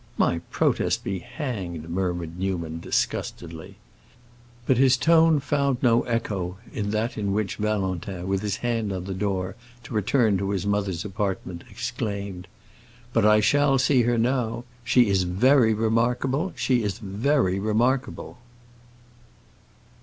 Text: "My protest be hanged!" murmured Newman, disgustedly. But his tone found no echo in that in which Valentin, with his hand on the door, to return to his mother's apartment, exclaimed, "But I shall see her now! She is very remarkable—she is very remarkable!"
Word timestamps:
"My 0.17 0.39
protest 0.49 1.03
be 1.03 1.19
hanged!" 1.19 1.87
murmured 1.87 2.39
Newman, 2.39 2.79
disgustedly. 2.79 3.75
But 4.65 4.77
his 4.77 4.97
tone 4.97 5.39
found 5.39 5.77
no 5.83 6.01
echo 6.05 6.57
in 6.73 6.89
that 6.89 7.19
in 7.19 7.33
which 7.33 7.57
Valentin, 7.57 8.27
with 8.27 8.41
his 8.41 8.55
hand 8.65 8.91
on 8.91 9.03
the 9.03 9.13
door, 9.13 9.55
to 9.83 9.93
return 9.93 10.39
to 10.39 10.49
his 10.49 10.65
mother's 10.65 11.05
apartment, 11.05 11.65
exclaimed, 11.69 12.47
"But 13.13 13.27
I 13.27 13.41
shall 13.41 13.77
see 13.77 14.01
her 14.01 14.17
now! 14.17 14.63
She 14.83 15.07
is 15.07 15.21
very 15.21 15.71
remarkable—she 15.75 16.81
is 16.81 16.97
very 16.97 17.59
remarkable!" 17.59 18.39